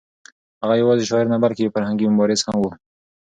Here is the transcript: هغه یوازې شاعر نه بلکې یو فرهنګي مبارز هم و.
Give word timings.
هغه 0.61 0.75
یوازې 0.81 1.03
شاعر 1.09 1.27
نه 1.33 1.37
بلکې 1.43 1.61
یو 1.63 1.73
فرهنګي 1.75 2.05
مبارز 2.07 2.41
هم 2.47 2.55
و. 2.59 2.63